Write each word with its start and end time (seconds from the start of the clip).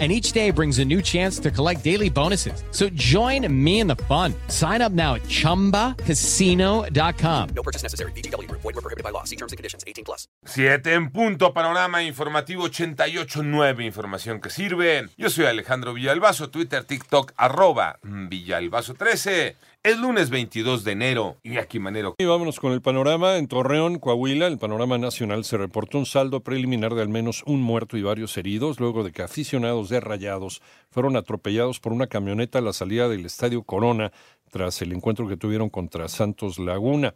and 0.00 0.10
each 0.10 0.32
day 0.32 0.50
brings 0.50 0.80
a 0.80 0.84
new 0.84 1.00
chance 1.00 1.38
to 1.38 1.52
collect 1.52 1.84
daily 1.84 2.10
bonuses. 2.10 2.64
So 2.72 2.88
join 2.94 3.46
me 3.48 3.78
in 3.78 3.86
the 3.86 3.94
fun. 4.08 4.34
Sign 4.48 4.82
up 4.82 4.90
now 4.90 5.14
at 5.14 5.22
ChumbaCasino.com. 5.28 7.48
No 7.54 7.62
purchase 7.62 7.84
necessary. 7.84 8.10
BGW. 8.12 8.50
Void 8.50 8.64
were 8.64 8.72
prohibited 8.72 9.04
by 9.04 9.10
law. 9.10 9.22
See 9.22 9.36
terms 9.36 9.52
and 9.52 9.56
conditions. 9.56 9.84
18 9.86 10.04
plus. 10.04 10.26
Siete 10.44 10.94
en 10.94 11.10
punto, 11.10 11.54
panorama 11.54 12.02
informativo 12.02 12.68
88.9, 12.68 13.84
información 13.84 14.40
que 14.40 14.50
sirve. 14.50 15.08
Yo 15.16 15.30
soy 15.30 15.46
Alejandro 15.46 15.94
Villalbazo, 15.94 16.50
Twitter, 16.50 16.82
TikTok, 16.84 17.32
arroba 17.36 18.00
Villalbazo13. 18.02 19.54
Es 19.84 19.98
lunes 19.98 20.30
22 20.30 20.82
de 20.82 20.92
enero 20.92 21.36
y 21.42 21.58
aquí 21.58 21.78
manero. 21.78 22.14
Y 22.16 22.24
vámonos 22.24 22.58
con 22.58 22.72
el 22.72 22.80
panorama. 22.80 23.36
En 23.36 23.48
Torreón, 23.48 23.98
Coahuila, 23.98 24.46
el 24.46 24.56
panorama 24.56 24.96
nacional 24.96 25.44
se 25.44 25.58
reportó 25.58 25.98
un 25.98 26.06
saldo 26.06 26.40
preliminar 26.40 26.94
de 26.94 27.02
al 27.02 27.10
menos 27.10 27.42
un 27.44 27.60
muerto 27.60 27.98
y 27.98 28.02
varios 28.02 28.34
heridos 28.38 28.80
luego 28.80 29.04
de 29.04 29.12
que 29.12 29.20
aficionados 29.20 29.90
de 29.90 30.00
Rayados 30.00 30.62
fueron 30.90 31.16
atropellados 31.16 31.80
por 31.80 31.92
una 31.92 32.06
camioneta 32.06 32.60
a 32.60 32.62
la 32.62 32.72
salida 32.72 33.10
del 33.10 33.26
Estadio 33.26 33.62
Corona 33.62 34.10
tras 34.50 34.80
el 34.80 34.90
encuentro 34.90 35.28
que 35.28 35.36
tuvieron 35.36 35.68
contra 35.68 36.08
Santos 36.08 36.58
Laguna. 36.58 37.14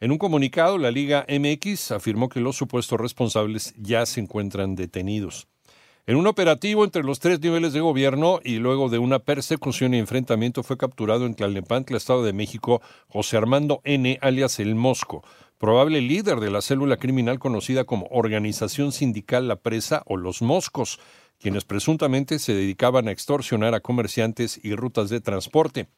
En 0.00 0.10
un 0.10 0.18
comunicado, 0.18 0.76
la 0.76 0.90
Liga 0.90 1.24
MX 1.28 1.92
afirmó 1.92 2.28
que 2.28 2.40
los 2.40 2.56
supuestos 2.56 2.98
responsables 2.98 3.74
ya 3.76 4.04
se 4.06 4.18
encuentran 4.18 4.74
detenidos. 4.74 5.46
En 6.08 6.16
un 6.16 6.26
operativo 6.26 6.84
entre 6.84 7.02
los 7.02 7.20
tres 7.20 7.38
niveles 7.38 7.74
de 7.74 7.80
gobierno 7.80 8.40
y 8.42 8.56
luego 8.56 8.88
de 8.88 8.98
una 8.98 9.18
persecución 9.18 9.92
y 9.92 9.98
enfrentamiento 9.98 10.62
fue 10.62 10.78
capturado 10.78 11.26
en 11.26 11.34
Tlalnepantla, 11.34 11.98
Estado 11.98 12.24
de 12.24 12.32
México, 12.32 12.80
José 13.08 13.36
Armando 13.36 13.82
N., 13.84 14.18
alias 14.22 14.58
El 14.58 14.74
Mosco, 14.74 15.22
probable 15.58 16.00
líder 16.00 16.40
de 16.40 16.50
la 16.50 16.62
célula 16.62 16.96
criminal 16.96 17.38
conocida 17.38 17.84
como 17.84 18.06
Organización 18.10 18.92
Sindical 18.92 19.48
La 19.48 19.56
Presa 19.56 20.02
o 20.06 20.16
Los 20.16 20.40
Moscos, 20.40 20.98
quienes 21.38 21.66
presuntamente 21.66 22.38
se 22.38 22.54
dedicaban 22.54 23.06
a 23.06 23.12
extorsionar 23.12 23.74
a 23.74 23.80
comerciantes 23.80 24.58
y 24.64 24.74
rutas 24.74 25.10
de 25.10 25.20
transporte 25.20 25.88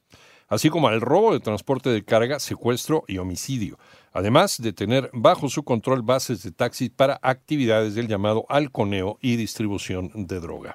así 0.51 0.69
como 0.69 0.89
al 0.89 1.01
robo 1.01 1.33
de 1.33 1.41
transporte 1.41 1.89
de 1.89 2.05
carga, 2.05 2.39
secuestro 2.39 3.05
y 3.09 3.17
homicidio, 3.17 3.79
además 4.13 4.61
de 4.61 4.75
tener 4.75 5.09
bajo 5.15 5.49
su 5.49 5.63
control 5.63 6.03
bases 6.03 6.43
de 6.43 6.53
taxi 6.53 6.91
para 6.91 7.19
actividades 7.23 7.95
del 7.95 8.09
llamado 8.09 8.45
halconeo 8.51 9.17
y 9.23 9.37
distribución 9.37 10.11
de 10.15 10.41
droga. 10.41 10.75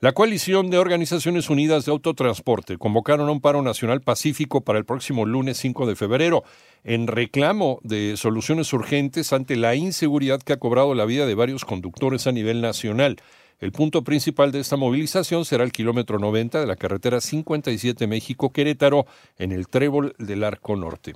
La 0.00 0.12
coalición 0.12 0.68
de 0.68 0.76
Organizaciones 0.76 1.48
Unidas 1.48 1.86
de 1.86 1.92
Autotransporte 1.92 2.76
convocaron 2.76 3.28
a 3.28 3.32
un 3.32 3.40
paro 3.40 3.62
nacional 3.62 4.02
pacífico 4.02 4.60
para 4.60 4.78
el 4.78 4.84
próximo 4.84 5.24
lunes 5.24 5.56
5 5.56 5.86
de 5.86 5.96
febrero, 5.96 6.44
en 6.84 7.06
reclamo 7.06 7.80
de 7.82 8.18
soluciones 8.18 8.70
urgentes 8.74 9.32
ante 9.32 9.56
la 9.56 9.74
inseguridad 9.74 10.42
que 10.42 10.52
ha 10.52 10.58
cobrado 10.58 10.94
la 10.94 11.06
vida 11.06 11.24
de 11.24 11.34
varios 11.34 11.64
conductores 11.64 12.26
a 12.26 12.32
nivel 12.32 12.60
nacional. 12.60 13.16
El 13.58 13.72
punto 13.72 14.04
principal 14.04 14.52
de 14.52 14.60
esta 14.60 14.76
movilización 14.76 15.46
será 15.46 15.64
el 15.64 15.72
kilómetro 15.72 16.18
90 16.18 16.60
de 16.60 16.66
la 16.66 16.76
carretera 16.76 17.22
57 17.22 18.06
México-Querétaro 18.06 19.06
en 19.38 19.52
el 19.52 19.68
Trébol 19.68 20.14
del 20.18 20.44
Arco 20.44 20.76
Norte. 20.76 21.14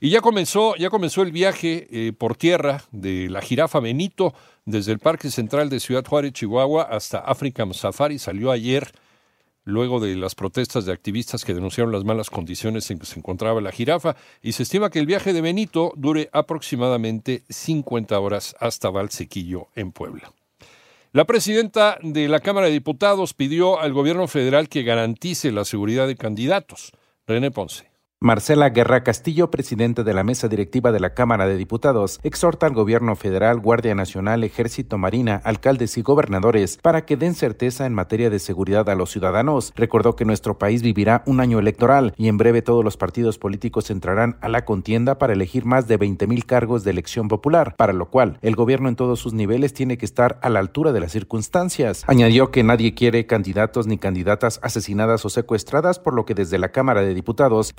Y 0.00 0.10
ya 0.10 0.20
comenzó, 0.20 0.76
ya 0.76 0.88
comenzó 0.88 1.22
el 1.22 1.32
viaje 1.32 1.88
eh, 1.90 2.12
por 2.12 2.36
tierra 2.36 2.84
de 2.90 3.28
la 3.28 3.42
jirafa 3.42 3.80
Benito 3.80 4.32
desde 4.64 4.92
el 4.92 4.98
Parque 4.98 5.30
Central 5.30 5.68
de 5.68 5.80
Ciudad 5.80 6.06
Juárez, 6.06 6.32
Chihuahua, 6.32 6.84
hasta 6.84 7.18
African 7.18 7.74
Safari. 7.74 8.18
Salió 8.18 8.50
ayer, 8.50 8.90
luego 9.64 10.00
de 10.00 10.14
las 10.14 10.36
protestas 10.36 10.86
de 10.86 10.92
activistas 10.92 11.44
que 11.44 11.52
denunciaron 11.52 11.92
las 11.92 12.04
malas 12.04 12.30
condiciones 12.30 12.90
en 12.90 13.00
que 13.00 13.06
se 13.06 13.18
encontraba 13.18 13.60
la 13.60 13.72
jirafa, 13.72 14.16
y 14.40 14.52
se 14.52 14.62
estima 14.62 14.88
que 14.88 15.00
el 15.00 15.06
viaje 15.06 15.32
de 15.32 15.40
Benito 15.40 15.92
dure 15.96 16.30
aproximadamente 16.32 17.42
50 17.50 18.18
horas 18.20 18.54
hasta 18.60 18.88
Valsequillo, 18.90 19.66
en 19.74 19.90
Puebla. 19.90 20.32
La 21.12 21.24
presidenta 21.24 21.98
de 22.02 22.28
la 22.28 22.40
Cámara 22.40 22.66
de 22.66 22.72
Diputados 22.72 23.32
pidió 23.32 23.80
al 23.80 23.94
gobierno 23.94 24.28
federal 24.28 24.68
que 24.68 24.82
garantice 24.82 25.50
la 25.52 25.64
seguridad 25.64 26.06
de 26.06 26.16
candidatos. 26.16 26.92
René 27.26 27.50
Ponce. 27.50 27.90
Marcela 28.20 28.70
Guerra 28.70 29.04
Castillo, 29.04 29.48
presidente 29.48 30.02
de 30.02 30.12
la 30.12 30.24
mesa 30.24 30.48
directiva 30.48 30.90
de 30.90 30.98
la 30.98 31.14
Cámara 31.14 31.46
de 31.46 31.56
Diputados, 31.56 32.18
exhorta 32.24 32.66
al 32.66 32.74
gobierno 32.74 33.14
federal, 33.14 33.60
Guardia 33.60 33.94
Nacional, 33.94 34.42
Ejército, 34.42 34.98
Marina, 34.98 35.40
alcaldes 35.44 35.96
y 35.98 36.02
gobernadores 36.02 36.78
para 36.82 37.06
que 37.06 37.16
den 37.16 37.36
certeza 37.36 37.86
en 37.86 37.94
materia 37.94 38.28
de 38.28 38.40
seguridad 38.40 38.88
a 38.88 38.96
los 38.96 39.12
ciudadanos. 39.12 39.72
Recordó 39.76 40.16
que 40.16 40.24
nuestro 40.24 40.58
país 40.58 40.82
vivirá 40.82 41.22
un 41.26 41.38
año 41.38 41.60
electoral 41.60 42.12
y 42.16 42.26
en 42.26 42.38
breve 42.38 42.60
todos 42.60 42.84
los 42.84 42.96
partidos 42.96 43.38
políticos 43.38 43.88
entrarán 43.88 44.36
a 44.40 44.48
la 44.48 44.64
contienda 44.64 45.16
para 45.18 45.34
elegir 45.34 45.64
más 45.64 45.86
de 45.86 45.96
20 45.96 46.26
mil 46.26 46.44
cargos 46.44 46.82
de 46.82 46.90
elección 46.90 47.28
popular, 47.28 47.76
para 47.76 47.92
lo 47.92 48.10
cual 48.10 48.40
el 48.42 48.56
gobierno 48.56 48.88
en 48.88 48.96
todos 48.96 49.20
sus 49.20 49.32
niveles 49.32 49.74
tiene 49.74 49.96
que 49.96 50.06
estar 50.06 50.40
a 50.42 50.48
la 50.48 50.58
altura 50.58 50.90
de 50.90 50.98
las 50.98 51.12
circunstancias. 51.12 52.02
Añadió 52.08 52.50
que 52.50 52.64
nadie 52.64 52.94
quiere 52.94 53.26
candidatos 53.26 53.86
ni 53.86 53.96
candidatas 53.96 54.58
asesinadas 54.64 55.24
o 55.24 55.30
secuestradas, 55.30 56.00
por 56.00 56.14
lo 56.14 56.26
que 56.26 56.34
desde 56.34 56.58
la 56.58 56.70
Cámara 56.70 57.02
de 57.02 57.14
Diputados 57.14 57.72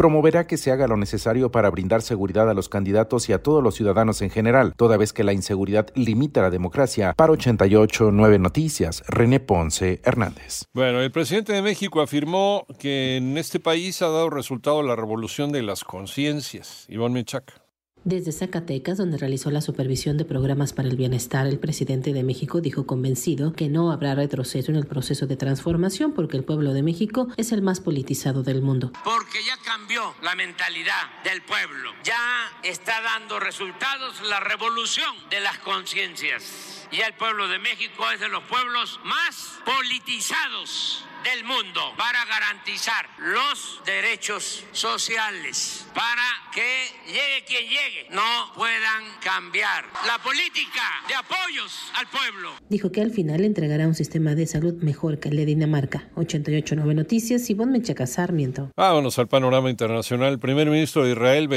que 0.48 0.58
se 0.58 0.72
haga 0.72 0.88
lo 0.88 0.98
necesario 0.98 1.52
para 1.52 1.70
brindar 1.70 2.02
seguridad 2.02 2.50
a 2.50 2.54
los 2.54 2.70
candidatos 2.70 3.30
y 3.30 3.34
a 3.34 3.42
todos 3.42 3.64
los 3.64 3.76
ciudadanos 3.76 4.22
en 4.22 4.30
general, 4.30 4.74
toda 4.76 4.98
vez 4.98 5.14
que 5.14 5.24
la 5.24 5.34
inseguridad 5.34 5.88
limita 5.96 6.42
la 6.42 6.50
democracia. 6.50 7.14
Para 7.14 7.34
88 7.34 8.12
9 8.12 8.40
Noticias, 8.40 9.04
René 9.08 9.40
Ponce 9.40 10.02
Hernández. 10.04 10.66
Bueno, 10.74 11.02
el 11.02 11.12
presidente 11.12 11.54
de 11.54 11.62
México 11.62 12.02
afirmó 12.02 12.66
que 12.78 13.18
en 13.18 13.38
este 13.38 13.60
país 13.60 14.02
ha 14.02 14.08
dado 14.08 14.30
resultado 14.30 14.84
la 14.84 14.96
revolución 14.96 15.52
de 15.52 15.64
las 15.64 15.84
conciencias. 15.84 16.86
Iván 16.90 17.14
Mechaca. 17.14 17.69
Desde 18.06 18.32
Zacatecas, 18.32 18.98
donde 18.98 19.18
realizó 19.18 19.52
la 19.52 19.60
supervisión 19.60 20.18
de 20.18 20.24
programas 20.24 20.72
para 20.72 20.88
el 20.88 20.96
bienestar, 20.96 21.46
el 21.48 21.60
presidente 21.60 22.14
de 22.14 22.24
México 22.24 22.62
dijo 22.62 22.88
convencido 22.88 23.52
que 23.52 23.68
no 23.68 23.92
habrá 23.92 24.16
retroceso 24.16 24.72
en 24.72 24.78
el 24.78 24.88
proceso 24.88 25.28
de 25.28 25.36
transformación 25.36 26.14
porque 26.14 26.38
el 26.38 26.46
pueblo 26.46 26.72
de 26.74 26.82
México 26.82 27.28
es 27.36 27.52
el 27.52 27.62
más 27.62 27.82
politizado 27.82 28.42
del 28.42 28.62
mundo. 28.62 28.94
Porque 29.04 29.44
ya 29.46 29.58
cambió 29.66 30.16
la 30.22 30.34
mentalidad 30.36 31.22
del 31.26 31.42
pueblo, 31.42 31.92
ya 32.06 32.18
está 32.64 33.02
dando 33.02 33.38
resultados 33.38 34.22
la 34.30 34.40
revolución 34.40 35.14
de 35.30 35.42
las 35.42 35.60
conciencias. 35.60 36.88
Y 36.92 37.02
el 37.02 37.14
pueblo 37.16 37.50
de 37.50 37.60
México 37.60 38.10
es 38.14 38.22
de 38.22 38.30
los 38.30 38.44
pueblos 38.46 39.00
más 39.04 39.60
politizados 39.66 41.04
del 41.24 41.44
mundo 41.44 41.94
para 41.98 42.24
garantizar 42.26 43.10
los 43.18 43.82
derechos 43.86 44.64
sociales, 44.72 45.86
para 45.94 46.24
que 46.54 46.89
llegue 47.10 47.44
quien 47.48 47.64
llegue, 47.64 48.08
no 48.12 48.54
puedan 48.56 49.04
cambiar 49.24 49.86
la 50.06 50.18
política 50.24 50.82
de 51.08 51.16
apoyos 51.16 51.92
al 51.96 52.08
pueblo. 52.08 52.52
Dijo 52.70 52.92
que 52.92 53.02
al 53.02 53.12
final 53.12 53.44
entregará 53.44 53.88
un 53.88 53.96
sistema 53.96 54.36
de 54.36 54.46
salud 54.46 54.76
mejor 54.82 55.20
que 55.20 55.30
el 55.30 55.38
de 55.38 55.46
Dinamarca. 55.46 56.08
889 56.16 56.94
Noticias, 56.94 57.50
Ivonne 57.50 57.80
Mechaca 57.80 58.06
Sarmiento. 58.06 58.72
Vámonos 58.76 59.18
al 59.20 59.28
panorama 59.28 59.70
internacional. 59.70 60.34
El 60.34 60.40
primer 60.40 60.70
ministro 60.70 61.04
de 61.04 61.12
Israel, 61.12 61.48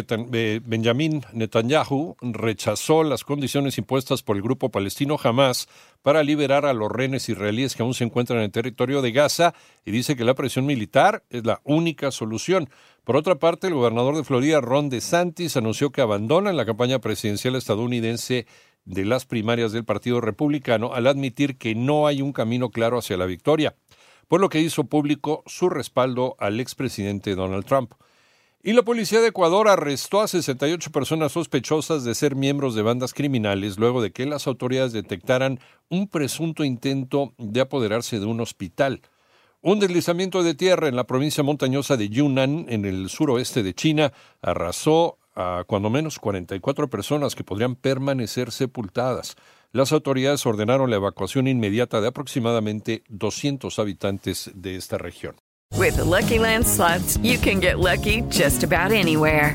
Benjamin 0.64 1.22
Netanyahu, 1.32 2.16
rechazó 2.20 3.04
las 3.04 3.24
condiciones 3.24 3.78
impuestas 3.78 4.22
por 4.22 4.36
el 4.36 4.42
grupo 4.42 4.70
palestino 4.70 5.19
Hamas 5.22 5.69
para 6.02 6.22
liberar 6.22 6.66
a 6.66 6.72
los 6.72 6.90
rehenes 6.90 7.28
israelíes 7.28 7.76
que 7.76 7.82
aún 7.82 7.94
se 7.94 8.04
encuentran 8.04 8.38
en 8.38 8.46
el 8.46 8.50
territorio 8.50 9.02
de 9.02 9.12
Gaza 9.12 9.54
y 9.84 9.90
dice 9.90 10.16
que 10.16 10.24
la 10.24 10.34
presión 10.34 10.66
militar 10.66 11.22
es 11.30 11.44
la 11.44 11.60
única 11.64 12.10
solución. 12.10 12.69
Por 13.04 13.16
otra 13.16 13.34
parte, 13.34 13.66
el 13.66 13.74
gobernador 13.74 14.16
de 14.16 14.22
Florida, 14.22 14.60
Ron 14.60 14.88
DeSantis, 14.88 15.56
anunció 15.56 15.90
que 15.90 16.02
abandona 16.02 16.52
la 16.52 16.64
campaña 16.64 17.00
presidencial 17.00 17.56
estadounidense 17.56 18.46
de 18.84 19.04
las 19.04 19.26
primarias 19.26 19.72
del 19.72 19.84
Partido 19.84 20.20
Republicano 20.20 20.94
al 20.94 21.08
admitir 21.08 21.58
que 21.58 21.75
no 21.75 22.06
hay 22.06 22.22
un 22.22 22.32
camino 22.32 22.70
claro 22.70 22.99
hacia 22.99 23.16
la 23.16 23.26
victoria, 23.26 23.75
por 24.28 24.40
lo 24.40 24.49
que 24.49 24.60
hizo 24.60 24.84
público 24.84 25.43
su 25.46 25.69
respaldo 25.69 26.37
al 26.38 26.60
expresidente 26.60 27.34
Donald 27.34 27.64
Trump. 27.64 27.93
Y 28.62 28.72
la 28.72 28.82
policía 28.82 29.20
de 29.20 29.28
Ecuador 29.28 29.66
arrestó 29.66 30.20
a 30.20 30.28
68 30.28 30.93
personas 30.93 31.32
sospechosas 31.32 32.04
de 32.04 32.14
ser 32.14 32.37
miembros 32.37 32.76
de 32.76 32.82
bandas 32.82 33.14
criminales 33.14 33.78
luego 33.78 34.00
de 34.00 34.12
que 34.12 34.26
las 34.26 34.46
autoridades 34.46 34.93
detectaran 34.93 35.58
un 35.88 36.06
presunto 36.06 36.62
intento 36.62 37.34
de 37.38 37.60
apoderarse 37.60 38.20
de 38.20 38.26
un 38.26 38.40
hospital. 38.40 39.02
Un 39.64 39.79
deslizamiento 39.79 40.43
de 40.43 40.56
tierra 40.56 40.88
en 40.88 40.97
la 40.97 41.05
provincia 41.05 41.44
montañosa 41.44 41.97
de 41.97 42.09
Yunnan, 42.09 42.67
en 42.69 42.85
el 42.85 43.09
suroeste 43.09 43.62
de 43.62 43.75
China, 43.75 44.12
arrasó 44.43 45.19
a 45.37 45.62
cuando 45.69 45.88
menos 45.88 46.19
44 46.19 46.91
personas 46.91 47.37
que 47.37 47.44
podrían 47.44 47.76
permanecer 47.76 48.50
sepultadas. 48.50 49.37
Las 49.70 49.93
autoridades 49.93 50.44
ordenaron 50.47 50.91
la 50.91 50.97
evacuación 50.97 51.47
inmediata 51.47 52.00
de 52.00 52.09
aproximadamente 52.09 53.05
200 53.09 53.79
habitantes 53.79 54.50
de 54.53 54.75
esta 54.75 54.99
región. 54.99 55.37
With 55.79 55.94
the 55.94 56.05
Lucky 56.05 56.41
Land 56.41 56.67
slots, 56.67 57.17
you 57.23 57.38
can 57.38 57.61
get 57.61 57.79
lucky 57.79 58.25
just 58.31 58.64
about 58.64 58.91
anywhere. 58.91 59.55